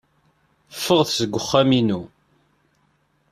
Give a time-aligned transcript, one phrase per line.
[0.77, 2.01] Ffɣet seg uxxam-inu.